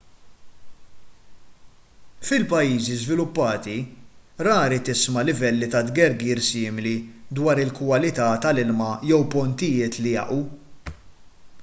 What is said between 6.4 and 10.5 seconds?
simili dwar il-kwalità tal-ilma jew pontijiet li jaqgħu